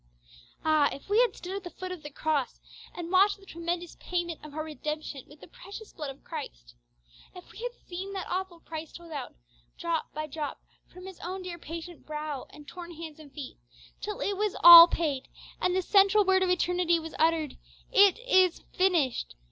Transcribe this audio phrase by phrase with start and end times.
[0.65, 0.89] Ah!
[0.91, 2.59] if we had stood at the foot of the Cross,
[2.95, 6.73] and watched the tremendous payment of our redemption with the precious blood of Christ,
[7.35, 9.35] if we had seen that awful price told out,
[9.77, 10.59] drop by drop,
[10.91, 13.57] from His own dear patient brow and torn hands and feet,
[14.01, 15.27] till it was ALL paid,
[15.61, 17.59] and the central word of eternity was uttered,
[17.93, 19.35] '_It is finished!